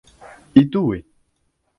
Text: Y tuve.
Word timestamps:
Y 0.55 0.65
tuve. 0.71 1.05